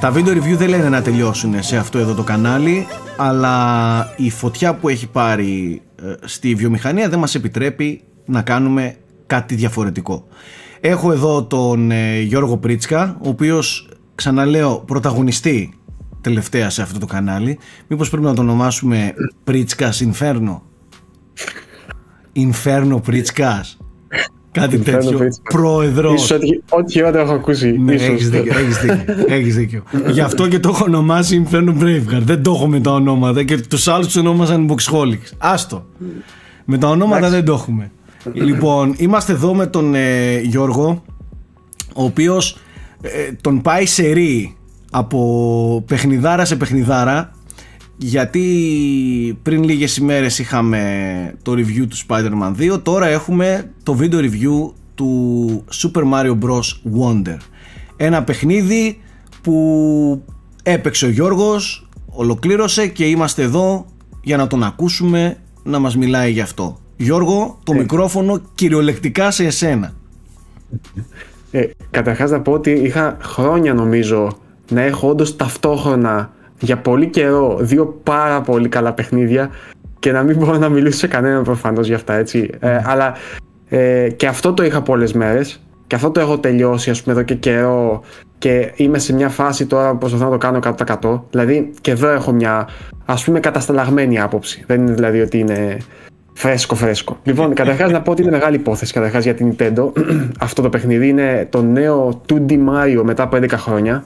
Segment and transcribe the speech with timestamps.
[0.00, 2.86] Τα βίντεο review δεν λένε να τελειώσουν σε αυτό εδώ το κανάλι,
[3.16, 9.54] αλλά η φωτιά που έχει πάρει ε, στη βιομηχανία δεν μας επιτρέπει να κάνουμε κάτι
[9.54, 10.26] διαφορετικό.
[10.80, 15.78] Έχω εδώ τον ε, Γιώργο Πρίτσκα, ο οποίος ξαναλέω πρωταγωνιστή
[16.20, 17.58] τελευταία σε αυτό το κανάλι.
[17.88, 20.60] Μήπως πρέπει να το ονομάσουμε Πρίτσκας Inferno.
[22.36, 23.78] Inferno Πρίτσκας.
[24.60, 25.18] Κάτι τέτοιο.
[25.42, 26.30] Πρόεδρος.
[26.68, 27.78] ό,τι χειρότερο έχω ακούσει.
[27.78, 28.58] Ναι, έχεις δίκιο.
[28.58, 29.82] Έχεις δίκιο, έχεις δίκιο.
[30.12, 32.22] Γι' αυτό και το έχω ονομάσει Inferno Braveheart.
[32.22, 35.30] Δεν το έχω με τα ονόματα και τους άλλους τους ονόμασαν Boxholics.
[35.38, 35.86] Άστο.
[36.64, 37.90] Με τα ονόματα δεν το έχουμε.
[38.32, 41.02] λοιπόν, είμαστε εδώ με τον ε, Γιώργο,
[41.94, 42.58] ο οποίος
[43.00, 44.56] ε, τον πάει σε ρί
[44.90, 47.30] από παιχνιδάρα σε παιχνιδάρα
[47.96, 54.72] γιατί πριν λίγες ημέρες είχαμε το review του Spider-Man 2 τώρα έχουμε το video review
[54.94, 57.00] του Super Mario Bros.
[57.00, 57.36] Wonder
[57.96, 59.00] ένα παιχνίδι
[59.42, 60.24] που
[60.62, 63.86] έπαιξε ο Γιώργος ολοκλήρωσε και είμαστε εδώ
[64.22, 67.78] για να τον ακούσουμε να μας μιλάει γι' αυτό Γιώργο το ε.
[67.78, 69.94] μικρόφωνο κυριολεκτικά σε εσένα
[71.50, 74.38] ε, Καταρχάς να πω ότι είχα χρόνια νομίζω
[74.70, 79.50] να έχω όντως ταυτόχρονα για πολύ καιρό δύο πάρα πολύ καλά παιχνίδια
[79.98, 82.50] και να μην μπορώ να μιλήσω σε κανέναν προφανώς για αυτά έτσι.
[82.60, 83.14] Ε, αλλά
[83.68, 87.24] ε, και αυτό το είχα πολλές μέρες και αυτό το έχω τελειώσει ας πούμε εδώ
[87.24, 88.02] και καιρό
[88.38, 90.58] και είμαι σε μια φάση τώρα που προσπαθώ να το κάνω
[91.02, 91.20] 100%.
[91.30, 92.68] Δηλαδή και εδώ έχω μια
[93.04, 94.64] ας πούμε κατασταλαγμένη άποψη.
[94.66, 95.76] Δεν είναι δηλαδή ότι είναι
[96.32, 97.18] φρέσκο φρέσκο.
[97.22, 99.92] Λοιπόν, καταρχάς να πω ότι είναι μεγάλη υπόθεση καταρχάς για την Nintendo.
[100.40, 104.04] αυτό το παιχνίδι είναι το νέο 2D Mario μετά από 11 χρονια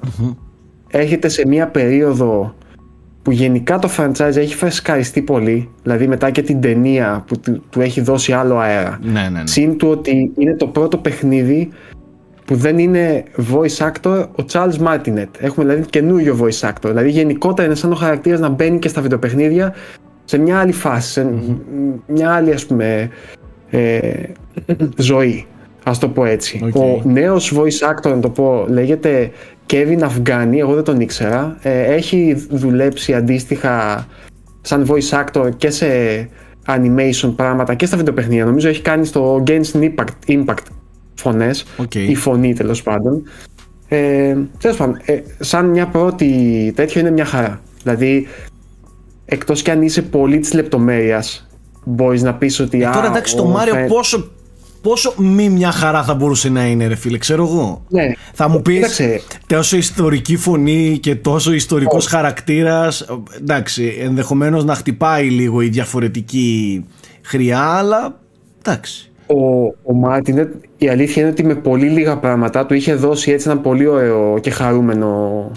[0.91, 2.55] έρχεται σε μια περίοδο
[3.23, 8.01] που γενικά το franchise έχει φρεσκαριστεί πολύ, δηλαδή μετά και την ταινία που του, έχει
[8.01, 8.99] δώσει άλλο αέρα.
[9.03, 9.47] Ναι, ναι, ναι.
[9.47, 11.69] Συν του ότι είναι το πρώτο παιχνίδι
[12.45, 15.29] που δεν είναι voice actor ο Charles Martinet.
[15.39, 16.89] Έχουμε δηλαδή καινούριο voice actor.
[16.89, 19.75] Δηλαδή γενικότερα είναι σαν ο χαρακτήρας να μπαίνει και στα βιντεοπαιχνίδια
[20.25, 21.33] σε μια άλλη φάση, σε
[22.07, 23.11] μια άλλη ας πούμε
[23.71, 24.13] ε,
[24.97, 25.47] ζωή.
[25.85, 26.71] Ας το πω έτσι.
[26.75, 29.31] Ο νέος voice actor, να το πω, λέγεται
[29.71, 31.57] Kevin Αφγκάνη, εγώ δεν τον ήξερα.
[31.63, 34.07] Ε, έχει δουλέψει αντίστοιχα
[34.61, 35.87] σαν voice actor και σε
[36.67, 38.45] animation πράγματα και στα βιντεοπαιχνία.
[38.45, 40.65] Νομίζω έχει κάνει στο Genshin Impact, Impact
[41.15, 41.97] φωνές, okay.
[42.09, 43.23] η φωνή τέλος πάντων.
[43.89, 47.61] Ε, τέλος πάντων, ε, σαν μια πρώτη τέτοιο είναι μια χαρά.
[47.83, 48.27] Δηλαδή,
[49.25, 51.49] εκτός και αν είσαι πολύ της λεπτομέρειας,
[51.85, 52.83] μπορείς να πεις ότι...
[52.83, 54.31] Ε, τώρα εντάξει, το Μάριο πόσο
[54.81, 57.85] πόσο μη μια χαρά θα μπορούσε να είναι, ρε φίλε, ξέρω εγώ.
[57.89, 58.13] Ναι.
[58.33, 59.01] Θα μου πεις
[59.47, 62.11] τόσο ιστορική φωνή και τόσο ιστορικός oh.
[62.11, 63.07] χαρακτήρας.
[63.41, 66.85] Εντάξει, ενδεχομένως να χτυπάει λίγο η διαφορετική
[67.23, 68.21] χροιά, αλλά
[68.59, 69.11] εντάξει.
[69.27, 73.51] Ο, ο Μάρτιν, η αλήθεια είναι ότι με πολύ λίγα πράγματα του είχε δώσει έτσι
[73.51, 75.51] ένα πολύ ωραίο και χαρούμενο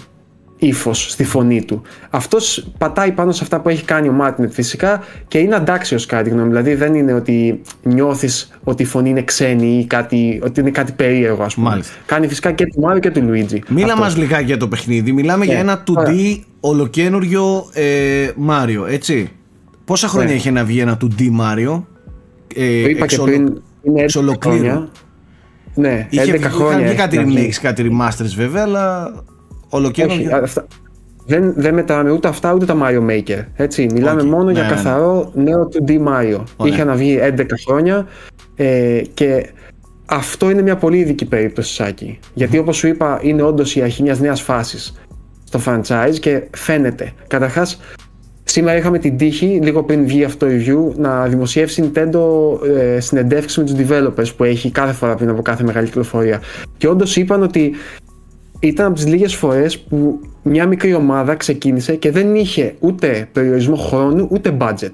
[0.58, 1.82] ύφος στη φωνή του.
[2.10, 6.22] Αυτός πατάει πάνω σε αυτά που έχει κάνει ο Μάρτινετ φυσικά και είναι αντάξιος κατά
[6.22, 6.48] τη γνώμη.
[6.48, 10.92] Δηλαδή δεν είναι ότι νιώθεις ότι η φωνή είναι ξένη ή κάτι, ότι είναι κάτι
[10.92, 11.68] περίεργο, ας πούμε.
[11.68, 11.94] Μάλιστα.
[12.06, 13.60] Κάνει φυσικά και του Μάριο και του Λουίτζι.
[13.68, 15.12] Μίλα μας λιγάκι για το παιχνίδι.
[15.12, 15.60] Μιλάμε για ναι.
[15.60, 19.30] ένα 2D ολοκένουργιο ε, Μάριο, έτσι.
[19.84, 20.36] Πόσα χρόνια ναι.
[20.36, 21.86] έχει να βγει ένα 2D Μάριο;
[22.54, 23.62] Ε, το είπα και πριν.
[23.82, 24.04] Είναι
[24.40, 24.88] χρόνια.
[25.74, 26.86] Ναι, είχε, 11 χρόνια.
[26.86, 29.12] Είχε κάτι remakes, κάτι remasters βέβαια, αλλά
[30.04, 30.66] όχι, αυτά,
[31.26, 33.44] δεν, δεν μετράμε ούτε αυτά ούτε τα Mario Maker.
[33.56, 33.86] Έτσι.
[33.92, 34.74] Μιλάμε μόνο για ναι, ναι.
[34.74, 36.42] καθαρό νέο 2D Mario.
[36.64, 38.06] Είχε να βγει 11 χρόνια
[38.56, 39.50] ε, και
[40.06, 42.18] αυτό είναι μια πολύ ειδική περίπτωση Σάκη.
[42.34, 45.00] Γιατί όπως σου είπα είναι όντως η αρχή μιας νέας φάσης
[45.44, 47.12] στο franchise και φαίνεται.
[47.26, 47.78] Καταρχάς
[48.46, 52.20] Σήμερα είχαμε την τύχη, λίγο πριν βγει αυτό το review, να δημοσιεύσει Nintendo
[52.76, 56.40] ε, συνεντεύξεις με τους developers που έχει κάθε φορά πριν από κάθε μεγάλη κυκλοφορία.
[56.76, 57.72] Και όντως είπαν ότι
[58.66, 63.76] ήταν από τις λίγες φορές που μια μικρή ομάδα ξεκίνησε και δεν είχε ούτε περιορισμό
[63.76, 64.92] χρόνου ούτε budget.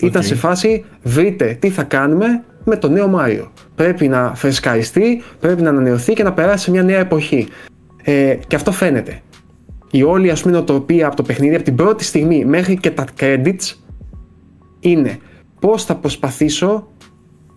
[0.00, 3.52] Ήταν σε φάση βρείτε τι θα κάνουμε με το νέο Μάριο.
[3.74, 7.48] Πρέπει να φρεσκαριστεί, πρέπει να ανανεωθεί και να περάσει σε μια νέα εποχή.
[8.02, 9.20] Ε, και αυτό φαίνεται.
[9.90, 13.04] Η όλη ας πούμε νοοτροπία από το παιχνίδι από την πρώτη στιγμή μέχρι και τα
[13.20, 13.74] credits
[14.80, 15.18] είναι
[15.60, 16.88] πώς θα προσπαθήσω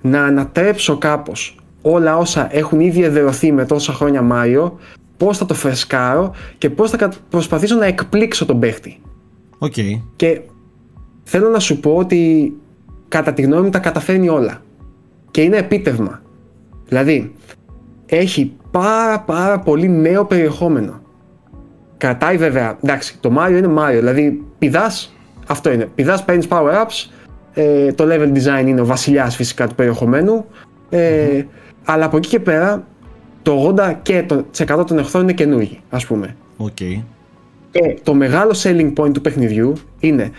[0.01, 4.79] να ανατρέψω κάπως όλα όσα έχουν ήδη εδρεωθεί με τόσα χρόνια Μάριο
[5.23, 9.01] πώς θα το φρεσκάρω και πώς θα προσπαθήσω να εκπλήξω τον παίχτη.
[9.59, 10.01] Okay.
[10.15, 10.41] Και
[11.23, 12.53] θέλω να σου πω ότι
[13.07, 14.61] κατά τη γνώμη μου τα καταφέρνει όλα.
[15.31, 16.21] Και είναι επίτευγμα.
[16.87, 17.33] Δηλαδή,
[18.05, 21.01] έχει πάρα πάρα πολύ νέο περιεχόμενο.
[21.97, 25.15] Κρατάει βέβαια, εντάξει, το Mario είναι Mario, δηλαδή πηδάς,
[25.47, 25.85] αυτό είναι.
[25.95, 27.11] Πηδάς, παίρνεις power-ups,
[27.53, 30.45] ε, το level design είναι ο βασιλιάς φυσικά του περιεχομένου,
[30.89, 31.43] ε,
[31.85, 32.87] αλλά από εκεί και πέρα
[33.43, 36.35] το 80% και το 100 των εχθρών είναι καινούργοι, ας πούμε.
[36.57, 37.01] Okay.
[37.71, 40.31] Και το μεγάλο selling point του παιχνιδιού είναι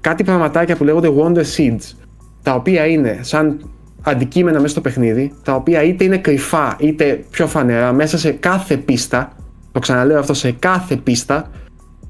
[0.00, 1.94] κάτι πραγματάκια που λέγονται Wonder Seeds,
[2.42, 3.70] τα οποία είναι σαν
[4.02, 8.76] αντικείμενα μέσα στο παιχνίδι, τα οποία είτε είναι κρυφά είτε πιο φανερά μέσα σε κάθε
[8.76, 9.32] πίστα,
[9.72, 11.50] το ξαναλέω αυτό σε κάθε πίστα,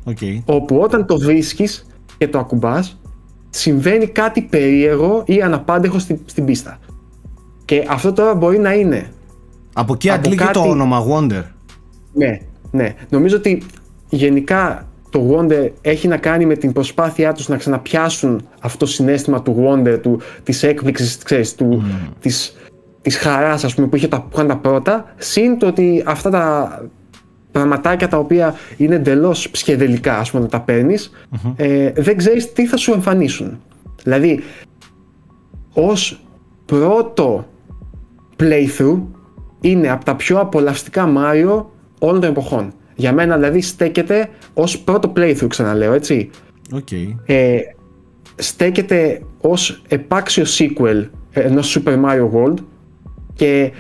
[0.05, 0.43] okay.
[0.45, 1.87] όπου όταν το βρίσκεις
[2.19, 3.01] και το ακουμπάς,
[3.51, 6.79] συμβαίνει κάτι περίεργο ή αναπάντεχο στην, στην πίστα.
[7.65, 9.11] Και αυτό τώρα μπορεί να είναι.
[9.81, 11.43] Από εκεί αντλήγει το όνομα Wonder.
[12.13, 12.39] Ναι,
[12.71, 12.95] ναι.
[13.09, 13.63] Νομίζω ότι
[14.09, 19.43] γενικά το Wonder έχει να κάνει με την προσπάθειά τους να ξαναπιάσουν αυτό το συνέστημα
[19.43, 22.13] του Wonder, του, της έκπληξης, ξέρεις, του, mm.
[22.21, 22.57] της,
[23.03, 26.83] της χαράς ας πούμε, που, είχε τα, που τα πρώτα, συν το ότι αυτά τα
[27.53, 31.11] πραγματάκια τα οποία είναι εντελώς ψυχεδελικά, ας πούμε, να τα παίρνεις,
[31.57, 33.61] ε, δεν ξέρεις τι θα σου εμφανίσουν.
[34.03, 34.43] Δηλαδή,
[35.73, 36.21] ως
[36.67, 37.47] πρώτο
[38.39, 39.01] playthrough
[39.61, 41.65] είναι από τα πιο απολαυστικά Mario
[41.99, 42.73] όλων των εποχών.
[42.95, 46.31] Για μένα δηλαδή στέκεται ως πρώτο playthrough ξαναλέω έτσι.
[46.75, 47.15] Okay.
[47.27, 47.59] Ε,
[48.37, 52.57] στέκεται ως επάξιο sequel ενός Super Mario World
[53.35, 53.73] και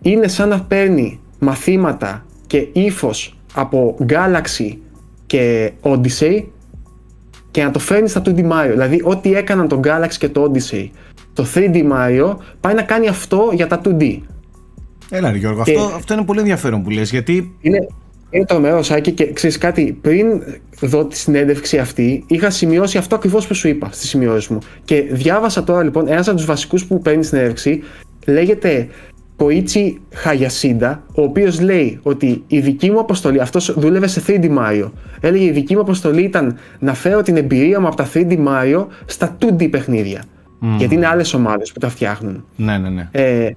[0.00, 4.76] είναι σαν να παίρνει μαθήματα και ύφος από Galaxy
[5.26, 6.44] και Odyssey
[7.50, 8.70] και να το φέρνει στα 2D Mario.
[8.70, 10.88] Δηλαδή ό,τι έκαναν το Galaxy και το Odyssey
[11.32, 14.18] το 3D Mario πάει να κάνει αυτό για τα 2D.
[15.10, 17.56] Έλα ρε Γιώργο, αυτό, αυτό είναι πολύ ενδιαφέρον που λες γιατί...
[17.60, 17.86] Είναι,
[18.30, 20.26] είναι τρομερό Σάκη και ξέρεις κάτι, πριν
[20.80, 24.58] δω τη συνέντευξη αυτή, είχα σημειώσει αυτό ακριβώς που σου είπα στις σημειώσεις μου.
[24.84, 27.82] Και διάβασα τώρα λοιπόν, ένας από τους βασικούς που παίρνει συνέντευξη
[28.26, 28.88] λέγεται
[29.36, 34.90] Koichi Hayashida, ο οποίος λέει ότι η δική μου αποστολή, αυτός δούλευε σε 3D Mario.
[35.20, 38.86] Έλεγε η δική μου αποστολή ήταν να φέρω την εμπειρία μου από τα 3D Mario
[39.04, 40.24] στα 2D παιχνίδια.
[40.78, 42.44] Γιατί είναι άλλες ομάδες που τα φτιάχνουν.
[42.56, 43.08] Ναι, ναι, ναι.
[43.12, 43.50] Ε,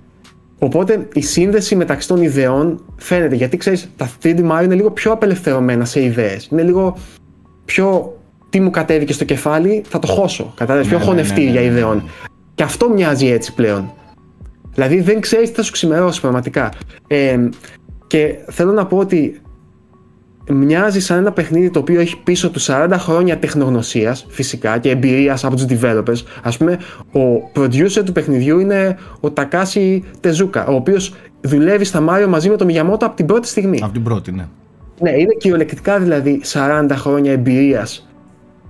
[0.60, 5.12] Οπότε η σύνδεση μεταξύ των ιδεών φαίνεται γιατί ξέρεις, τα 3D Mario είναι λίγο πιο
[5.12, 6.48] απελευθερωμένα σε ιδέες.
[6.52, 6.98] Είναι λίγο
[7.66, 8.18] πιο
[8.50, 10.54] τι μου κατέβηκε στο κεφάλι, θα το χώσω.
[10.56, 12.10] Κατάλαβες, πιο ναι, ναι, χωνευτήρια ναι, ιδεών.
[12.56, 13.92] Και αυτό μοιάζει έτσι πλέον.
[14.74, 16.72] Δηλαδή δεν ξέρεις τι θα σου ξημερώσει πραγματικά.
[17.08, 17.38] Ε,
[18.08, 19.42] και θέλω να πω ότι
[20.48, 25.44] μοιάζει σαν ένα παιχνίδι το οποίο έχει πίσω του 40 χρόνια τεχνογνωσίας φυσικά και εμπειρίας
[25.44, 26.24] από τους developers.
[26.44, 26.78] Α πούμε,
[27.14, 32.56] ο producer του παιχνιδιού είναι ο Τακάσι Τεζούκα, ο οποίος δουλεύει στα Mario μαζί με
[32.56, 33.80] τον Μιγιαμότο από την πρώτη στιγμή.
[33.84, 34.48] Από την πρώτη, ναι.
[35.00, 38.08] Ναι, είναι κυριολεκτικά δηλαδή 40 χρόνια εμπειρίας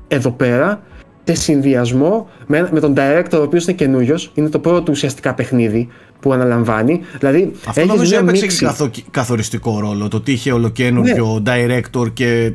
[0.07, 0.81] εδώ πέρα
[1.24, 5.88] σε συνδυασμό με, με τον director ο οποίος είναι καινούριος, είναι το πρώτο ουσιαστικά παιχνίδι
[6.19, 7.02] που αναλαμβάνει.
[7.19, 8.66] Δηλαδή, Αυτό νομίζω έπαιξε μίξη...
[8.66, 8.90] καθο...
[9.12, 10.08] καθοριστικό ρόλο.
[10.08, 11.54] Το ότι είχε ολοκένουργιο ναι.
[11.56, 12.54] director και.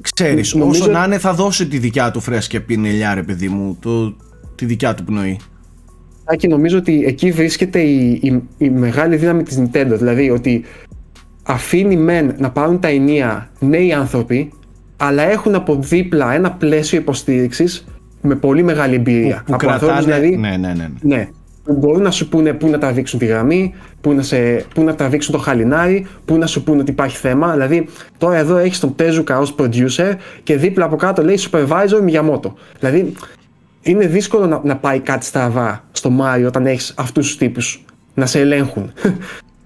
[0.00, 0.82] Ξέρεις, νομίζω...
[0.82, 4.16] όσο να είναι θα δώσει τη δικιά του φρέσκια πινελιά ρε παιδί μου, το...
[4.54, 5.38] τη δικιά του πνοή.
[6.36, 10.64] Και νομίζω ότι εκεί βρίσκεται η, η, η μεγάλη δύναμη της Nintendo, δηλαδή ότι
[11.42, 14.52] αφήνει μεν να πάρουν τα ενία νέοι άνθρωποι,
[14.96, 17.84] αλλά έχουν από δίπλα ένα πλαίσιο υποστήριξης
[18.20, 19.42] με πολύ μεγάλη εμπειρία.
[19.46, 20.90] Που, που κρατάνε, δηλαδή, ναι, ναι, ναι.
[21.00, 21.28] ναι.
[21.64, 24.82] Ναι που μπορούν να σου πούνε πού να τραβήξουν τη γραμμή, πού να, σε, πού
[24.82, 27.52] να τραβήξουν το χαλινάρι, πού να σου πούνε ότι υπάρχει θέμα.
[27.52, 27.88] Δηλαδή,
[28.18, 32.52] τώρα εδώ έχεις τον Τέζουκα ως producer και δίπλα από κάτω λέει supervisor Miyamoto.
[32.78, 33.12] Δηλαδή,
[33.82, 38.26] είναι δύσκολο να, να πάει κάτι στραβά στο Μάριο όταν έχεις αυτούς τους τύπους να
[38.26, 38.92] σε ελέγχουν.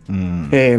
[0.08, 0.12] Mm.
[0.50, 0.78] Ε,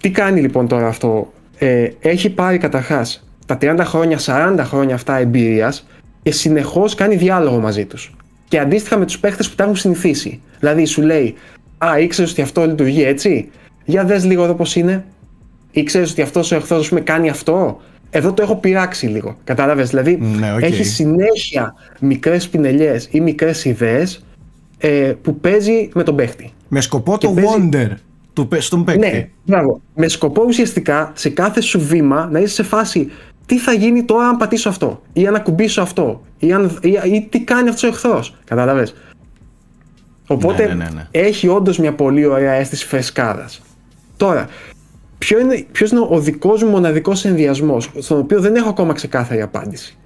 [0.00, 5.16] τι κάνει λοιπόν τώρα αυτό; Ε, έχει πάρει καταρχάς τα 30 χρόνια, 40 χρόνια αυτά
[5.16, 5.86] εμπειρίας
[6.22, 8.12] και συνεχώς κάνει διάλογο μαζί τους
[8.54, 10.40] και αντίστοιχα με τους παίχτες που τα έχουν συνηθίσει.
[10.58, 11.34] Δηλαδή σου λέει,
[11.78, 13.50] Α, ήξερες ότι αυτό λειτουργεί έτσι;
[13.84, 15.04] Για δες λίγο εδώ πώς είναι.
[15.70, 17.80] Ήξερες ότι αυτός ο εχθρός με κάνει αυτό;
[18.10, 19.36] Εδώ το έχω πειράξει λίγο.
[19.44, 20.62] Κατάλαβες; Δηλαδή ναι, okay.
[20.62, 24.24] έχει συνέχεια μικρές πινελιές ή μικρές ιδέες
[24.78, 26.52] ε, που παίζει με τον παίχτη.
[26.68, 27.50] Με σκοπό το παίζει...
[27.56, 27.90] wonder
[28.32, 29.00] του, στον παίχτη.
[29.00, 29.80] Ναι, μπράβο.
[29.94, 33.10] Με σκοπό ουσιαστικά σε κάθε σου βήμα να είσαι σε φάση
[33.46, 37.26] τι θα γίνει τώρα αν πατήσω αυτό ή αν ακουμπήσω αυτό ή, αν, ή, ή
[37.30, 38.94] τι κάνει αυτός ο εχθρός, κατάλαβες;
[40.26, 43.62] Οπότε ναι, ναι, ναι, έχει όντως μια πολύ ωραία αίσθηση φρεσκάδας.
[44.16, 44.48] Τώρα,
[45.18, 49.40] ποιο είναι, ποιος είναι ο δικός μου μοναδικός ενδιασμός, στον οποίο δεν έχω ακόμα ξεκάθαρη
[49.42, 49.96] απάντηση;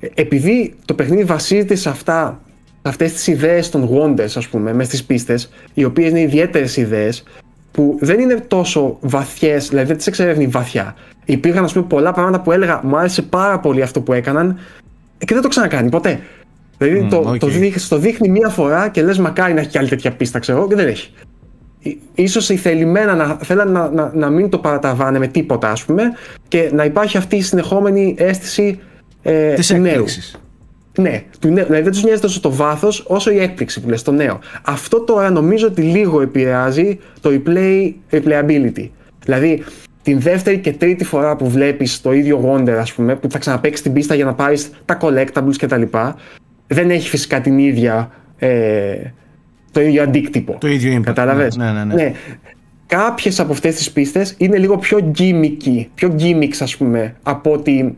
[0.00, 2.40] Ε, επειδή το παιχνίδι βασίζεται σε αυτά,
[2.82, 7.22] αυτές τις ιδέες των Wonders, ας πούμε, μες στις πίστες, οι οποίες είναι ιδιαίτερες ιδέες,
[7.72, 10.94] που δεν είναι τόσο βαθιές, δηλαδή δεν τις εξερεύνει βαθιά
[11.24, 14.58] υπήρχαν ας πούμε πολλά πράγματα που έλεγα μου άρεσε πάρα πολύ αυτό που έκαναν
[15.18, 16.20] και δεν το ξανακάνει ποτέ.
[16.78, 17.38] Δηλαδή το, okay.
[17.38, 20.38] το, δείχνει, το δείχνει μία φορά και λες μακάρι να έχει και άλλη τέτοια πίστα
[20.38, 21.10] ξέρω και δεν έχει.
[22.14, 26.02] Ίσως η θελημένα να θέλαν να, να, να μην το παραταβάνε με τίποτα ας πούμε
[26.48, 28.80] και να υπάρχει αυτή η συνεχόμενη αίσθηση
[29.22, 30.04] ε, Της του νέου.
[30.98, 31.64] Ναι, του νέου.
[31.64, 34.38] Δηλαδή δεν τους νοιάζει τόσο το βάθος όσο η έκπληξη που λες, το νέο.
[34.62, 38.88] Αυτό τώρα νομίζω ότι λίγο επηρεάζει το replay, replayability.
[39.24, 39.64] Δηλαδή
[40.04, 43.82] την δεύτερη και τρίτη φορά που βλέπεις το ίδιο Wonder ας πούμε που θα ξαναπαίξεις
[43.82, 45.82] την πίστα για να πάρεις τα collectables κτλ
[46.66, 48.96] δεν έχει φυσικά την ίδια ε,
[49.72, 50.56] το ίδιο αντίκτυπο.
[50.60, 51.02] Το ίδιο impact.
[51.02, 51.94] Κατάλαβες; Ναι, ναι, ναι.
[51.94, 52.12] ναι.
[52.86, 57.96] Κάποιες από αυτές τις πίστες είναι λίγο πιο gimmicky, πιο gimmicks ας πούμε από ότι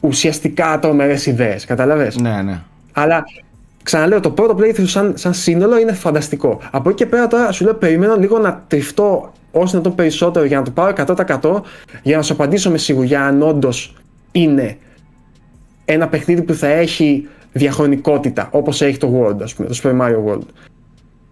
[0.00, 1.64] ουσιαστικά τρομερές ιδέες.
[1.64, 2.60] Κατάλαβες; Ναι, ναι.
[2.92, 3.24] Αλλά
[3.82, 6.60] ξαναλέω, το πρώτο playthrough σαν, σαν σύνολο είναι φανταστικό.
[6.70, 10.44] Από εκεί και πέρα τώρα σου λέω περιμένω λίγο να τριφτώ όσο να το περισσότερο
[10.44, 10.92] για να το πάρω
[11.40, 11.60] 100%
[12.02, 13.94] για να σου απαντήσω με σιγουριά αν όντως
[14.32, 14.76] είναι
[15.84, 20.32] ένα παιχνίδι που θα έχει διαχρονικότητα όπως έχει το World, ας πούμε, το Super Mario
[20.32, 20.46] World.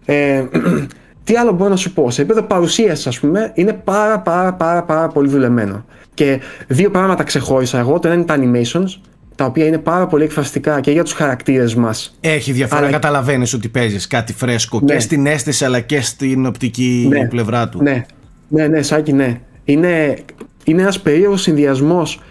[0.05, 0.43] Ε,
[1.23, 4.83] τι άλλο μπορώ να σου πω, σε επίπεδο παρουσίαση, ας πούμε, είναι πάρα πάρα πάρα
[4.83, 5.85] πάρα πολύ δουλεμένο.
[6.13, 7.99] Και δύο πράγματα ξεχώρισα εγώ.
[7.99, 9.01] Το ένα είναι τα animations,
[9.37, 12.17] τα οποία είναι πάρα πολύ εκφραστικά και για τους χαρακτήρες μας.
[12.19, 12.91] Έχει διαφορά, αλλά...
[12.91, 14.93] καταλαβαίνεις ότι παίζεις κάτι φρέσκο ναι.
[14.93, 17.27] και στην αίσθηση αλλά και στην οπτική ναι.
[17.27, 17.81] πλευρά του.
[17.81, 18.05] Ναι,
[18.47, 19.39] ναι, ναι, Σάκη, ναι.
[19.63, 20.15] Είναι,
[20.63, 22.21] είναι ένας περίεργος συνδυασμός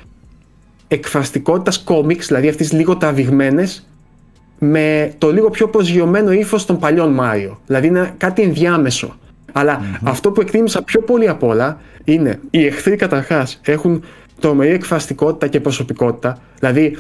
[0.88, 3.88] εκφραστικότητας κόμιξ, δηλαδή αυτέ λίγο τραβηγμένες,
[4.58, 7.60] με το λίγο πιο προσγειωμένο ύφος των παλιών Μάριο.
[7.66, 9.16] Δηλαδή είναι κάτι ενδιάμεσο.
[10.02, 14.02] αυτό που εκτίμησα πιο πολύ απ' όλα είναι οι εχθροί καταρχάς έχουν
[14.40, 16.38] τρομερή εκφραστικότητα και προσωπικότητα.
[16.59, 16.97] Δηλαδή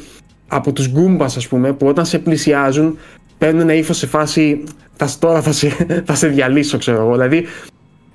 [0.48, 2.98] από τους γκούμπα, ας πούμε, που όταν σε πλησιάζουν
[3.38, 4.64] παίρνουν ένα ύφος σε φάση.
[4.96, 5.68] Θα, τώρα θα σε,
[6.06, 7.12] θα σε διαλύσω, ξέρω εγώ.
[7.12, 7.44] Δηλαδή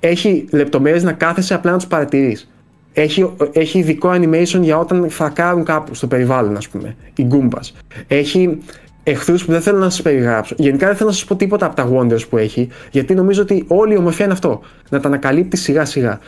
[0.00, 2.50] έχει λεπτομέρειες να κάθεσαι απλά να τους παρατηρείς.
[2.92, 7.58] Έχει, έχει ειδικό animation για όταν φακάρουν κάπου στο περιβάλλον, ας πούμε, οι γκούμπα.
[8.06, 8.58] Έχει
[9.02, 10.54] εχθρούς που δεν θέλω να σας περιγράψω.
[10.58, 13.64] Γενικά δεν θέλω να σας πω τίποτα από τα wonders που έχει, γιατί νομίζω ότι
[13.68, 14.60] όλη η ομορφιά είναι αυτό.
[14.90, 16.20] Να τα ανακαλύπτει σιγά σιγά.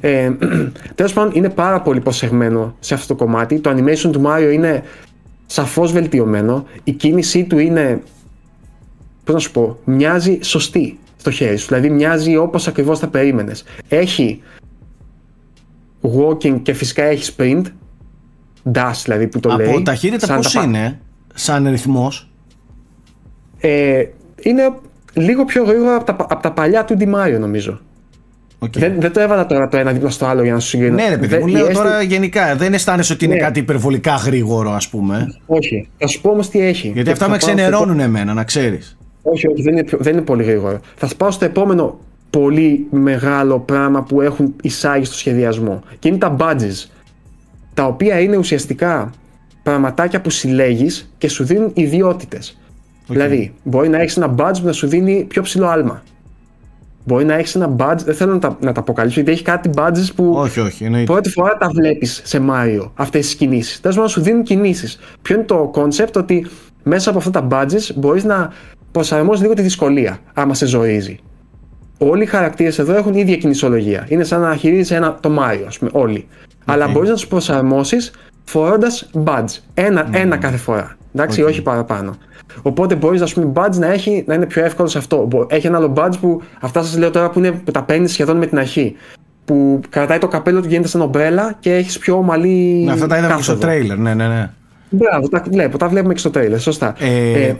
[0.00, 0.30] Ε,
[0.94, 3.58] Τέλος πάντων, είναι πάρα πολύ προσεγμένο σε αυτό το κομμάτι.
[3.58, 4.82] Το animation του Mario είναι
[5.46, 6.66] σαφώς βελτιωμένο.
[6.84, 8.02] Η κίνησή του είναι.
[9.24, 11.66] Πώς να σου πω, μοιάζει σωστή στο χέρι σου.
[11.66, 13.64] Δηλαδή μοιάζει όπως ακριβώς τα περίμενες.
[13.88, 14.42] Έχει
[16.02, 17.62] walking και φυσικά έχει sprint.
[18.72, 19.70] Dash δηλαδή που το Από λέει.
[19.70, 21.00] Από ταχύτητα πώς είναι
[21.34, 22.30] σαν ρυθμός;
[23.58, 24.04] Ε,
[24.42, 24.72] είναι
[25.12, 27.80] λίγο πιο γρήγορα από τα, από τα παλιά του Mario νομίζω.
[28.60, 28.78] Okay.
[28.78, 30.94] Δεν, δεν το έβαλα τώρα το ένα δίπλα στο άλλο για να σου συγκρίνω.
[30.94, 32.56] Ναι, ρε παιδί μου, λέω τώρα γενικά.
[32.56, 33.40] Δεν αισθάνεσαι ότι είναι ναι.
[33.40, 35.34] κάτι υπερβολικά γρήγορο, ας πούμε.
[35.46, 35.88] Όχι.
[35.98, 36.88] Θα σου πω όμως τι έχει.
[36.94, 38.96] Γιατί αυτά με ξενερώνουν εμένα, να ξέρεις.
[39.22, 40.80] Όχι, όχι, δεν είναι, δεν είναι πολύ γρήγορο.
[40.96, 41.98] Θα σου πάω στο επόμενο
[42.30, 45.82] πολύ μεγάλο πράγμα που έχουν εισάγει στο σχεδιασμό.
[45.98, 46.90] Και είναι τα badges.
[47.74, 49.10] Τα οποία είναι ουσιαστικά
[49.62, 52.58] πραγματάκια που συλλέγεις και σου δίνουν ιδιότητες.
[53.08, 56.02] Δηλαδή, μπορεί να έχεις ένα badge που να σου δίνει πιο ψηλό άλμα.
[57.08, 59.70] Μπορεί να έχεις ένα badge, δεν θέλω να τα, να τα αποκαλύψω, γιατί έχει κάτι
[59.76, 61.12] badges που όχι, όχι, εννοείται.
[61.12, 63.80] πρώτη φορά τα βλέπεις σε Mario αυτές τις κινήσεις.
[63.80, 64.98] Τέλος πάντων, σου δίνουν κινήσεις.
[65.22, 66.46] Ποιο είναι το concept ότι
[66.82, 68.52] μέσα από αυτά τα badges μπορείς να
[68.92, 71.18] προσαρμόζει λίγο τη δυσκολία, άμα σε ζορίζει.
[71.98, 74.06] Όλοι οι χαρακτήρες εδώ έχουν ίδια κινησιολογία.
[74.08, 76.26] Είναι σαν να χειρίζεσαι ένα, το Mario, ας πούμε, όλοι.
[76.64, 78.12] Αλλά μπορείς να τους προσαρμόσεις
[78.44, 79.58] φορώντας badge.
[79.74, 80.96] Ένα, ένα κάθε φορά.
[81.14, 82.16] Εντάξει, όχι παραπάνω.
[82.62, 85.28] Οπότε μπορείς, ας πούμε, badge να, έχει, να είναι πιο εύκολο σε αυτό.
[85.48, 88.36] Έχει ένα άλλο badge που αυτά σας λέω τώρα που, είναι, που τα παίρνεις σχεδόν
[88.36, 88.96] με την αρχή.
[89.44, 92.82] Που κρατάει το καπέλο του, γίνεται σαν ομπρέλα και έχεις πιο ομαλή.
[92.84, 94.50] Ναι, αυτά τα είδαμε και στο τρέιλερ, ναι, ναι, ναι.
[94.90, 96.94] Μπράβο, τα βλέπω, τα βλέπουμε και στο τρέιλερ, σωστά.
[96.98, 97.56] Ε, ε,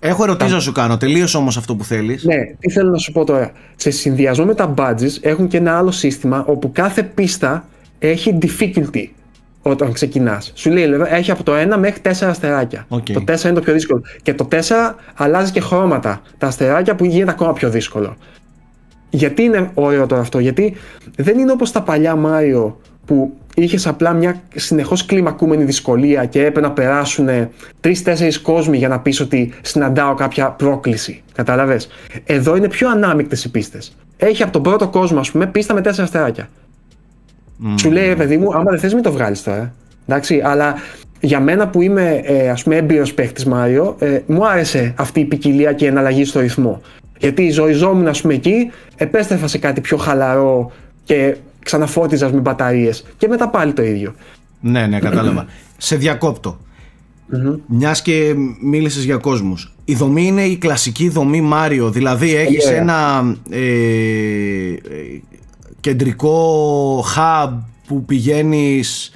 [0.00, 2.24] έχω ερωτήσεις να σου κάνω, τελείω όμως αυτό που θέλεις.
[2.24, 3.52] Ναι, τι θέλω να σου πω τώρα.
[3.76, 7.68] Σε συνδυασμό με τα badges έχουν και ένα άλλο σύστημα όπου κάθε πίστα
[7.98, 9.06] έχει difficulty
[9.70, 10.52] όταν ξεκινάς.
[10.54, 12.86] Σου λέει έχει από το 1 μέχρι 4 αστεράκια.
[12.90, 13.12] Okay.
[13.12, 14.02] Το 4 είναι το πιο δύσκολο.
[14.22, 14.58] Και το 4
[15.14, 16.22] αλλάζει και χρώματα.
[16.38, 18.16] Τα αστεράκια που γίνεται ακόμα πιο δύσκολο.
[19.10, 20.76] Γιατί είναι ωραίο τώρα αυτό, Γιατί
[21.16, 22.72] δεν είναι όπως τα παλιά Mario
[23.06, 27.28] που είχες απλά μια συνεχώς κλιμακούμενη δυσκολία και έπρεπε να περάσουν
[27.80, 27.92] 3-4
[28.42, 31.22] κόσμοι για να πεις ότι συναντάω κάποια πρόκληση.
[31.34, 31.88] Κατάλαβες;
[32.24, 33.96] Εδώ είναι πιο ανάμεικτες οι πίστες.
[34.16, 36.48] Έχει από τον πρώτο κόσμο, ας πούμε, πίστα με 4 αστεράκια.
[37.64, 37.74] Mm.
[37.80, 39.74] Σου λέει, παιδί μου, άμα δεν θες, μην το βγάλεις τώρα.
[40.06, 40.74] Εντάξει, αλλά
[41.20, 45.24] για μένα που είμαι ε, ας πούμε έμπειρος παίχτης Μάριο, ε, μου άρεσε αυτή η
[45.24, 46.80] ποικιλία και η εναλλαγή στο ρυθμό.
[47.18, 50.72] Γιατί ζωιζόμουν ας πούμε εκεί, επέστρεφα σε κάτι πιο χαλαρό
[51.04, 54.14] και ξαναφώτιζα με μπαταρίες και μετά πάλι το ίδιο.
[54.60, 55.46] Ναι, ναι, κατάλαβα.
[55.76, 56.58] σε διακόπτω.
[57.32, 57.58] Mm-hmm.
[57.66, 59.74] Μιας και μίλησες για κόσμους.
[59.84, 61.90] Η δομή είναι η κλασική δομή Μάριο.
[61.90, 62.74] Δηλαδή έχεις yeah.
[62.74, 63.60] ένα ε,
[65.86, 67.50] κεντρικό hub
[67.86, 69.12] που πηγαίνεις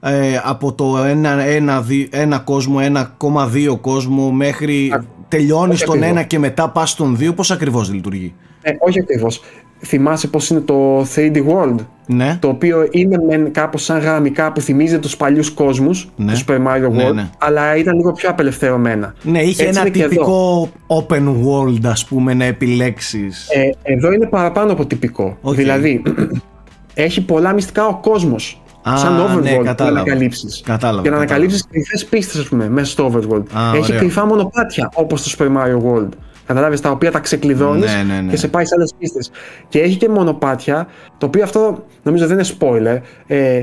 [0.00, 6.90] ε, από το 1,2 κόσμο, 1,2 κόσμο μέχρι Α, τελειώνεις τον ένα και μετά πας
[6.90, 7.34] στον 2.
[7.34, 9.40] Πώς ακριβώς λειτουργεί; Ε, όχι ακριβώς.
[9.84, 12.36] Θυμάσαι πώς είναι το 3D World; Ναι.
[12.40, 16.32] Το οποίο είναι μεν κάπως σαν γραμμικά που θυμίζει τους παλιούς κόσμους ναι.
[16.32, 19.14] τους Super Mario ναι, World, ναι, αλλά ήταν λίγο πιο απελευθερωμένα.
[19.22, 23.48] Ναι, είχε ένα τυπικό open world ας πούμε να επιλέξεις.
[23.48, 25.36] Ε, εδώ είναι παραπάνω από τυπικό.
[25.42, 26.02] Δηλαδή,
[26.94, 28.62] έχει πολλά μυστικά ο κόσμος
[28.94, 29.96] σαν ναι, overworld κατάλαβα.
[29.96, 30.60] να ανακαλύψεις.
[30.64, 31.16] Κατάλαβα, Και να κατάλαβα.
[31.16, 33.42] ανακαλύψεις κρυφές πίστες, ας πούμε, μέσα στο overworld.
[33.52, 33.98] Α, Έχει ωραίο.
[33.98, 36.08] κρυφά μονοπάτια όπως το Super Mario World.
[36.52, 38.30] Καταλάβεις τα οποία τα ξεκλειδώνεις Ναι, ναι, ναι.
[38.30, 39.30] και σε πάει σε άλλες πίστες.
[39.68, 40.86] Και έχει και μονοπάτια,
[41.18, 43.00] το οποίο αυτό νομίζω δεν είναι spoiler.
[43.26, 43.62] Ε,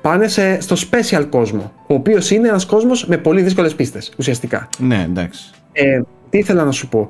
[0.00, 1.72] πάνε σε, στο special κόσμο.
[1.86, 4.68] Ο οποίος είναι ένας κόσμος με πολύ δύσκολες πίστες ουσιαστικά.
[4.78, 5.50] Ναι, εντάξει.
[5.72, 7.08] Ε, τι ήθελα να σου πω.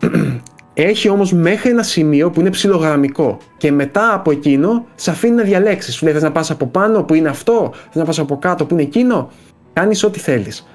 [0.74, 5.42] Έχει όμως μέχρι ένα σημείο που είναι ψιλογραμμικό και μετά από εκείνο σε αφήνει να
[5.42, 5.94] διαλέξεις.
[5.94, 8.64] Σου λέει θες να πας από πάνω που είναι αυτό, θες να πας από κάτω
[8.64, 9.30] που είναι εκείνο.
[9.72, 10.66] Κάνεις ό,τι θέλεις.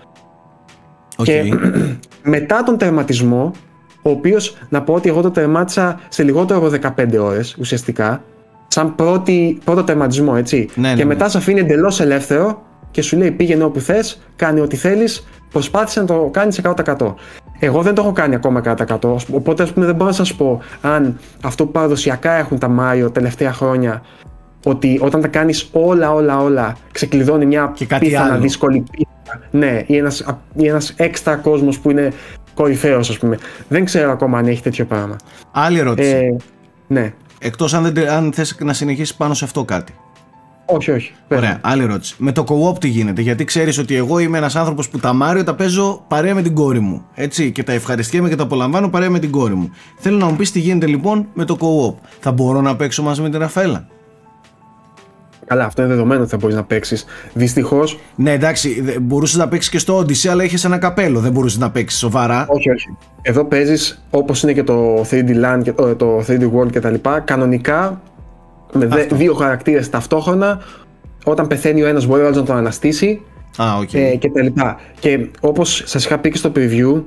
[1.22, 1.26] Οκ.
[1.26, 1.44] Και
[2.24, 3.52] μετά τον τερματισμό,
[4.02, 8.24] ο οποίος να πω ότι εγώ το τερμάτισα σε λιγότερο από 15 ώρες ουσιαστικά,
[8.68, 10.70] σαν πρώτη, πρώτο τερματισμό έτσι.
[10.76, 11.08] Ναι, ναι, και ναι.
[11.14, 12.62] μετά σε αφήνει εντελώς ελεύθερο
[12.92, 17.14] και σου λέει πήγαινε όπου θες, κάνει ό,τι θέλεις, προσπάθησε να το κάνεις 100%.
[17.60, 20.62] Εγώ δεν το έχω κάνει ακόμα 100%, οπότε ας πούμε δεν μπορώ να σας πω
[20.82, 24.02] αν αυτό που παραδοσιακά έχουν τα Mario τελευταία χρόνια
[24.66, 28.42] ότι όταν τα κάνεις όλα όλα όλα ξεκλειδώνει μια Και κάτι πιθανά άλλο.
[28.42, 29.11] δύσκολη πίστα.
[29.52, 32.14] Ναι, ή ένας, α- ή ένας έξτρα κόσμος που είναι
[32.54, 33.38] κορυφαίος ας πούμε.
[33.68, 35.16] Δεν ξέρω ακόμα αν έχει τέτοιο πράγμα.
[35.52, 36.10] Άλλη ερώτηση.
[36.10, 36.36] Ε,
[36.88, 39.94] ναι, Εκτός αν, δεν, τε- αν θες να συνεχίσεις πάνω σε αυτό κάτι.
[40.66, 41.12] όχι όχι.
[41.28, 41.60] πες Ωραία, μου.
[41.62, 42.16] άλλη ερώτηση.
[42.18, 45.42] Με το co-op τι γίνεται, γιατί ξέρεις ότι εγώ είμαι ένας άνθρωπος που τα Mario
[45.46, 47.06] τα παίζω παρέα με την κόρη μου.
[47.14, 49.70] Έτσι, και τα ευχαριστιέμαι και τα απολαμβάνω παρέα με την κόρη μου.
[49.98, 52.08] Θέλω να μου πεις τι γίνεται λοιπόν με το co-op.
[52.20, 53.88] Θα μπορώ να παίξω μαζί με την Ραφαέλα;
[55.52, 57.06] Καλά, αυτό είναι δεδομένο ότι θα μπορείς να παίξεις.
[57.34, 57.84] Δυστυχώς,
[58.16, 61.20] Ναι, εντάξει, δε- μπορούσες να παίξεις και στο Odyssey, αλλά είχες ένα καπέλο.
[61.20, 62.46] Δεν μπορούσες να παίξεις σοβαρά.
[62.50, 62.98] όχι, όχι.
[63.22, 66.94] Εδώ παίζεις όπως είναι και το 3D Land και ε, το 3D World κτλ.
[67.26, 68.02] Κανονικά
[68.74, 69.16] με δε- Αυτό.
[69.16, 70.60] δύο χαρακτήρες ταυτόχρονα.
[71.24, 73.22] Όταν πεθαίνει ο ένας, μπορεί ο άλλος να τον αναστήσει
[73.58, 73.94] Α, οκ.
[73.94, 74.80] ε, και τα λοιπά.
[75.00, 77.02] Και όπως σας είχα πει και στο preview,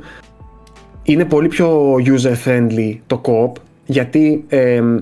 [1.02, 3.52] είναι πολύ πιο user-friendly το co-op,
[3.86, 4.98] γιατί εμ,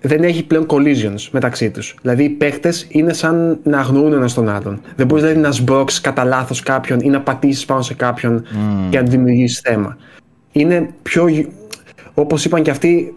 [0.00, 1.94] δεν έχει πλέον collisions μεταξύ τους.
[2.02, 4.80] Δηλαδή οι παίχτες είναι σαν να αγνοούν ένας τον άλλον.
[4.96, 8.42] Δεν μπορείς δηλαδή να σμπρώξεις κατά λάθος κάποιον ή να πατήσεις πάνω σε κάποιον
[8.90, 9.96] και να του δημιουργήσεις θέμα.
[10.52, 11.26] Είναι πιο...
[12.14, 13.14] Όπως είπαν και αυτοί,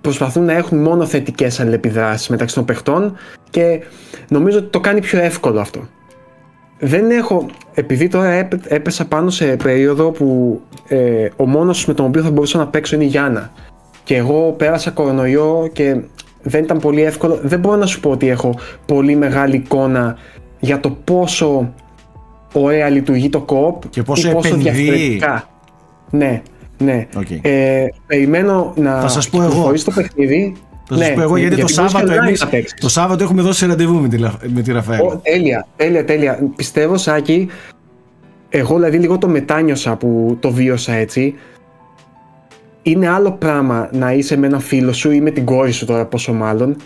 [0.00, 3.16] προσπαθούν να έχουν μόνο θετικές αλληλεπιδράσεις μεταξύ των παιχτών
[3.50, 3.80] και
[4.28, 5.88] νομίζω ότι το κάνει πιο εύκολο αυτό.
[6.80, 12.06] Δεν έχω, επειδή τώρα έπε- έπεσα πάνω σε περίοδο που ε, ο μόνος με τον
[12.06, 13.52] οποίο θα μπορούσα να παίξω είναι η Γιάννα
[14.08, 15.96] και εγώ πέρασα κορονοϊό και
[16.42, 17.38] δεν ήταν πολύ εύκολο.
[17.42, 18.54] Δεν μπορώ να σου πω ότι έχω
[18.86, 20.16] πολύ μεγάλη εικόνα
[20.60, 21.74] για το πόσο
[22.52, 24.72] ωραία λειτουργεί το co-op Και πόσο ή πόσο επενδύει.
[24.72, 25.48] διαφορετικά.
[26.10, 26.42] Ναι,
[26.78, 27.06] ναι.
[27.16, 27.26] Οκ.
[27.42, 29.48] Ε, περιμένω να Θα σας πω εγώ.
[29.48, 30.54] κυκλοφορήσει το παιχνίδι.
[30.88, 32.80] Θα σας Ναι, πω εγώ γιατί, το, μπορείς Σάββατο και online εμείς, να παίξεις.
[32.80, 35.02] το Σάββατο έχουμε δώσει ραντεβού με τη, Λα- με τη Ραφαέλα.
[35.04, 36.38] Ω, τέλεια, τέλεια, τέλεια.
[36.56, 37.48] Πιστεύω, Σάκη,
[38.48, 41.34] εγώ δηλαδή λίγο το μετάνιωσα που το βίωσα έτσι.
[42.90, 46.04] Είναι άλλο πράγμα να είσαι με ένα φίλο σου ή με την κόρη σου τώρα
[46.06, 46.76] πόσο μάλλον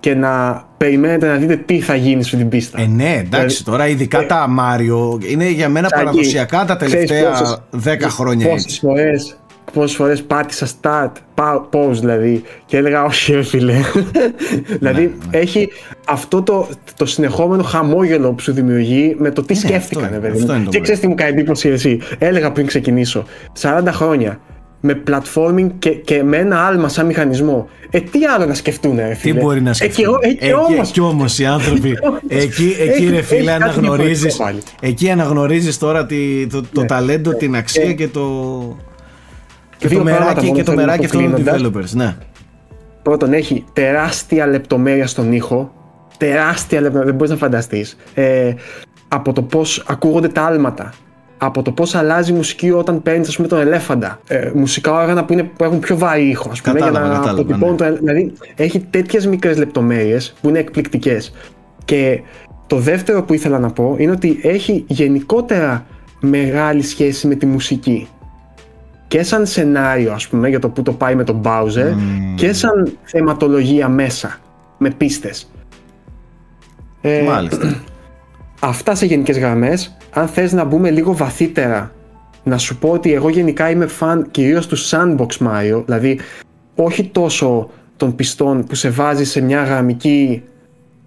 [0.00, 2.80] και να περιμένετε να δείτε τι θα γίνει στην πίστα.
[2.80, 6.92] Ε, ναι, εντάξει, Δηλαδή, τώρα ειδικά τα Μάριο είναι για μένα Σάκη, παραδοσιακά τα ξέρεις
[7.08, 8.78] τελευταία πόσες- 10 χρόνια Πόσες έτσι.
[8.80, 9.38] φορές,
[9.72, 13.74] πόσες φορές πάτησα start, pa- pause δηλαδή και έλεγα όχι ρε φίλε.
[14.80, 15.38] δηλαδή ναι.
[15.38, 15.68] έχει
[16.08, 20.26] αυτό το, το συνεχόμενο χαμόγελο που σου δημιουργεί με το τι Ναι, σκέφτηκαν αυτό είναι,
[20.26, 20.56] παιδί αυτό μου.
[20.58, 20.82] είναι το Και ωραίο.
[20.82, 23.24] ξέρεις τι μου κάνει εντύπωση εσύ; Έλεγα πριν ξεκινήσω.
[23.60, 24.40] 40 χρόνια
[24.80, 27.68] με platforming και, και με ένα άλμα σαν μηχανισμό.
[27.90, 30.02] Ε, τι άλλο να σκεφτούν, ρε Τι φίλε; μπορεί να Ε, σκεφτεί.
[30.02, 30.90] και, ο- ε, και όμως.
[30.90, 31.88] κι όμως οι άνθρωποι.
[32.28, 34.92] εκεί, εκεί Έχει- ρε έχει φίλε κάτι αναγνωρίζεις, διαφορετικό πάλι.
[34.92, 36.86] εκεί αναγνωρίζεις τώρα τη, το, το Ναι.
[36.86, 38.22] ταλέντο, την αξία Ε, και το,
[39.76, 41.92] και δύο το πράγματα μεράκι, μόνο και το θέλω να μεράκι πω αυτών των κλείνοντας.
[41.92, 41.96] developers.
[41.96, 42.16] Ναι.
[43.02, 45.72] Πρώτον, έχει τεράστια λεπτομέρεια στον ήχο.
[46.16, 47.96] Τεράστια λεπτομέρεια, δεν μπορείς να φανταστείς.
[48.14, 48.52] Ε,
[49.08, 50.92] από το πώς ακούγονται τα άλματα.
[51.38, 54.20] Από το πώς αλλάζει η μουσική όταν παίρνεις, ας πούμε, τον ελέφαντα.
[54.28, 57.14] Ε, μουσικά όργανα που, είναι, που έχουν πιο βαρύ ήχο, ας πούμε, Κατάλαβα, για να
[57.20, 57.76] κατάλαβα, αποτυπώνουν ναι.
[57.76, 61.32] το ελ- Δηλαδή, έχει τέτοιες μικρές λεπτομέρειες που είναι εκπληκτικές.
[61.84, 62.20] Και
[62.66, 65.86] το δεύτερο που ήθελα να πω είναι ότι έχει γενικότερα
[66.20, 68.08] μεγάλη σχέση με τη μουσική
[69.08, 71.94] και σαν σενάριο ας πούμε για το που το πάει με τον Bowser
[72.34, 74.36] και σαν θεματολογία μέσα
[74.78, 75.50] με πίστες
[77.00, 77.74] ε, Μάλιστα.
[78.60, 81.92] αυτά σε γενικές γραμμές αν θες να μπούμε λίγο βαθύτερα
[82.44, 86.18] να σου πω ότι εγώ γενικά είμαι φαν κυρίως του Sandbox Mario δηλαδή
[86.74, 90.42] όχι τόσο των πιστών που σε βάζει σε μια γραμμική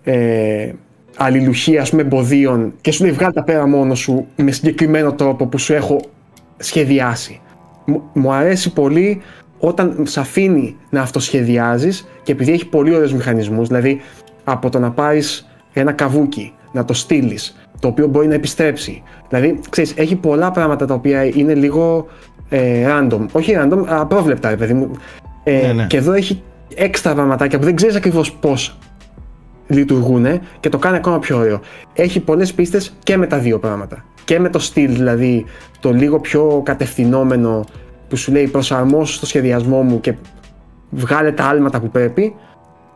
[0.03, 0.71] ε,
[1.17, 5.45] αλληλουχία ας πούμε εμποδίων και σου λέει βγάλει τα πέρα μόνο σου με συγκεκριμένο τρόπο
[5.45, 5.99] που σου έχω
[6.57, 7.39] σχεδιάσει.
[7.85, 9.21] Μου- Μου αρέσει πολύ
[9.59, 14.01] όταν σε αφήνει να αυτοσχεδιάζεις και επειδή έχει πολύ ωραίους μηχανισμούς, δηλαδή
[14.43, 19.03] από το να πάρεις ένα καβούκι, να το στείλεις, το οποίο μπορεί να επιστρέψει.
[19.29, 22.07] Δηλαδή, ξέρεις, έχει πολλά πράγματα τα οποία είναι λίγο
[22.49, 23.25] ε, random.
[23.31, 24.91] Όχι random, απρόβλεπτα, ρε παιδί μου.
[25.43, 25.85] Ε, Ναι, ναι.
[25.87, 26.43] Και εδώ έχει
[26.75, 28.77] έξτρα πραγματάκια που δεν ξέρεις ακριβώς πώς
[29.67, 30.25] λειτουργούν
[30.59, 31.59] και το κάνει ακόμα πιο ωραίο.
[31.93, 34.05] Έχει πολλές πίστες και με τα δύο πράγματα.
[34.25, 35.45] Και με το στυλ, δηλαδή
[35.79, 37.65] το λίγο πιο κατευθυνόμενο
[38.07, 40.13] που σου λέει προσαρμόσου στο σχεδιασμό μου και
[40.89, 42.35] βγάλε τα άλματα που πρέπει.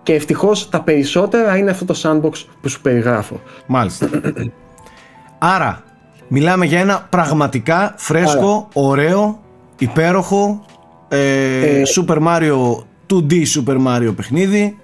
[0.03, 3.41] Και ευτυχώς τα περισσότερα είναι αυτό το sandbox που σου περιγράφω.
[3.67, 4.09] Μάλιστα.
[5.47, 5.83] Άρα,
[6.27, 9.39] μιλάμε για ένα πραγματικά φρέσκο, ωραίο,
[9.79, 10.65] υπέροχο
[11.07, 12.57] ε, ε, Super Mario
[13.13, 14.77] 2D Super Mario παιχνίδι.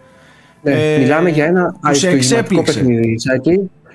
[0.62, 3.15] Ναι, ε, μιλάμε για ένα αριστουργηματικό παιχνίδι,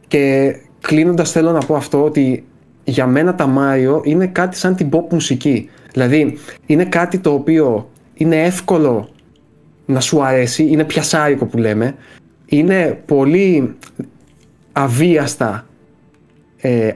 [0.08, 2.44] Και κλείνοντας θέλω να πω αυτό ότι
[2.84, 5.70] για μένα τα Mario είναι κάτι σαν την pop μουσική.
[5.92, 9.08] Δηλαδή είναι κάτι το οποίο είναι εύκολο
[9.86, 11.94] να σου αρέσει, είναι πιασάρικο που λέμε,
[12.46, 13.76] είναι πολύ
[14.72, 15.65] αβίαστα
[16.56, 16.90] ε,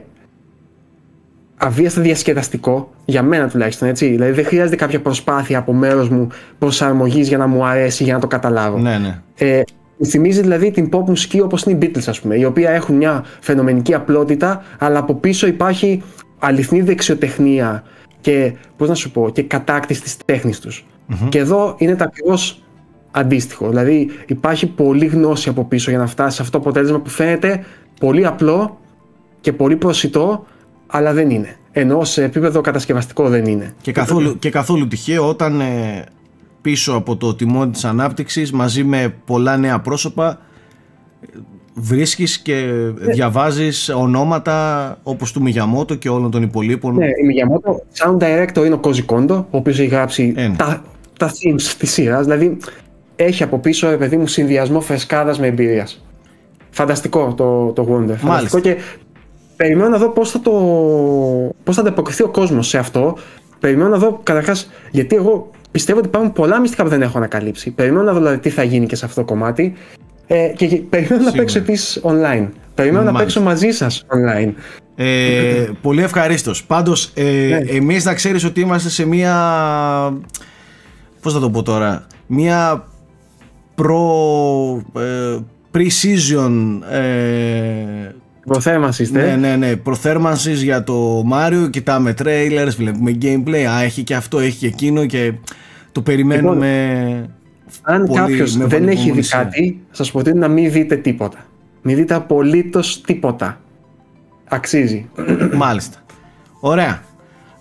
[1.57, 4.07] αβίαστα διασκεδαστικό, για μένα τουλάχιστον έτσι.
[4.07, 6.27] Δηλαδή δεν χρειάζεται κάποια προσπάθεια από μέρος μου
[6.59, 8.77] προσαρμογής για να μου αρέσει, για να το καταλάβω.
[8.77, 9.21] Ναι, ναι.
[9.35, 9.61] Ε,
[9.97, 12.95] μου θυμίζει δηλαδή την pop μουσική όπως είναι οι Beatles, ας πούμε, η οποία έχουν
[12.95, 16.03] μια φαινομενική απλότητα, αλλά από πίσω υπάρχει
[16.39, 17.83] αληθινή δεξιοτεχνία
[18.21, 20.85] και, πώς να σου πω, και κατάκτηση της τέχνης τους.
[21.29, 22.63] Και εδώ είναι τα ακριβώς
[23.11, 23.69] αντίστοιχο.
[23.69, 27.63] Δηλαδή υπάρχει πολλή γνώση από πίσω για να φτάσει σε αυτό το αποτέλεσμα που φαίνεται
[27.99, 28.79] πολύ απλό
[29.41, 30.45] και πολύ προσιτό,
[30.87, 31.55] αλλά δεν είναι.
[31.71, 33.73] Ενώ σε επίπεδο κατασκευαστικό δεν είναι.
[33.81, 36.03] Και καθόλου, και καθόλου τυχαίο όταν ε,
[36.61, 40.39] πίσω από το τιμόνι της ανάπτυξης μαζί με πολλά νέα πρόσωπα
[41.73, 43.13] βρίσκεις και ναι.
[43.13, 46.95] διαβάζεις ονόματα όπως του Μιγιαμότο και όλων των υπολείπων.
[46.95, 50.55] Ναι, η Μιγιαμότο sound director είναι ο Κόζι Κόντο, ο οποίος έχει γράψει ε, ναι.
[50.55, 50.83] τα,
[51.19, 52.57] τα themes της σειράς, δηλαδή
[53.15, 56.05] έχει από πίσω, παιδί μου, συνδυασμό φρεσκάδας με εμπειρίας.
[56.69, 58.15] Φανταστικό το, το Wonder.
[58.15, 58.77] Φανταστικό και
[59.61, 60.51] περιμένω να δω πώς θα, το,
[61.63, 63.17] πώς θα ανταποκριθεί ο κόσμος σε αυτό.
[63.59, 67.71] Περιμένω να δω καταρχάς, γιατί εγώ πιστεύω ότι υπάρχουν πολλά μυστικά που δεν έχω ανακαλύψει.
[67.71, 69.73] Περιμένω να δω δηλαδή τι θα γίνει και σε αυτό το κομμάτι.
[70.27, 72.47] Ε, και, και περιμένω να παίξω επίσης online.
[72.75, 74.53] Περιμένω να παίξω μαζί σας online.
[74.95, 76.63] Ε, πολύ ευχαρίστως.
[76.63, 77.57] Πάντως, ε, ναι.
[77.57, 79.33] εμείς να ξέρεις ότι είμαστε σε μία.
[81.21, 82.87] Πώς θα το πω τώρα; Μία
[83.75, 84.83] προ.
[84.97, 85.37] Ε,
[85.73, 88.11] pre-season ε,
[88.45, 89.35] Προθέρμανσης, ναι.
[89.35, 91.69] Ναι, ναι, Προθέρμανσης για το Mario.
[91.69, 93.63] Κοιτάμε trailers, βλέπουμε gameplay.
[93.63, 95.33] Α, έχει και αυτό, έχει και εκείνο και
[95.91, 97.07] το περιμένουμε.
[97.07, 97.35] Λοιπόν,
[97.81, 101.37] αν κάποιος δεν έχει δει κάτι, σας προτείνω να μην δείτε τίποτα.
[101.81, 103.59] Μην δείτε απολύτως τίποτα.
[104.47, 105.09] Αξίζει.
[105.53, 105.97] Μάλιστα.
[106.59, 107.01] Ωραία.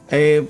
[0.09, 0.41] Ε,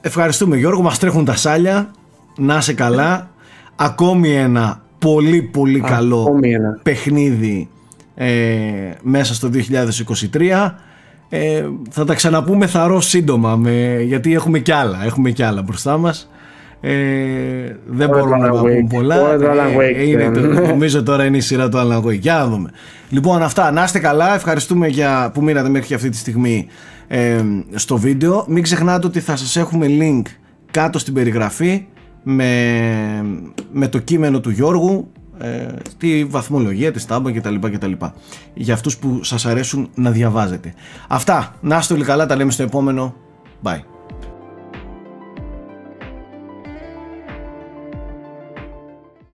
[0.00, 1.90] ευχαριστούμε Γιώργο, μας τρέχουν τα σάλια.
[2.36, 3.30] Να είσαι καλά.
[3.76, 6.40] Ακόμη ένα πολύ πολύ καλό
[6.82, 7.68] παιχνίδι
[8.22, 9.50] ε, μέσα στο
[10.32, 10.70] 2023
[11.28, 15.98] ε, θα τα ξαναπούμε θαρώ σύντομα με, γιατί έχουμε κι άλλα έχουμε κι άλλα μπροστά
[15.98, 16.30] μας.
[16.80, 16.92] Ε,
[17.86, 19.32] δεν μπορούμε να πούμε πολλά.
[19.80, 20.28] Ε, είναι,
[20.68, 22.18] νομίζω τώρα είναι η σειρά του Alan Wake.
[22.18, 22.70] Για να δούμε.
[23.08, 23.70] Λοιπόν αυτά.
[23.70, 24.34] Να είστε καλά.
[24.34, 26.66] Ευχαριστούμε για που μείνατε μέχρι αυτή τη στιγμή
[27.08, 28.44] ε, στο βίντεο.
[28.48, 30.22] Μην ξεχνάτε ότι θα σας έχουμε link
[30.70, 31.86] κάτω στην περιγραφή
[32.22, 32.52] με,
[33.72, 35.66] με το κείμενο του Γιώργου ε,
[35.98, 37.54] τη βαθμολογία, τη στάμπα κτλ.
[37.54, 37.92] κτλ.
[38.54, 40.74] Για αυτούς που σας αρέσουν να διαβάζετε.
[41.08, 41.54] Αυτά.
[41.60, 42.26] Να είστε όλοι καλά.
[42.26, 43.14] Τα λέμε στο επόμενο.
[43.62, 43.80] Bye.